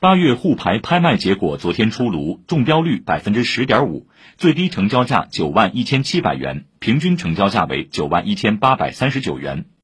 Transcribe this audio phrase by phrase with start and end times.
[0.00, 9.64] 八月沪牌拍卖结果昨天出炉，中标率百分之十点五，最低成交价九万一千七百元，平均成交价为九万一千八百三十九元。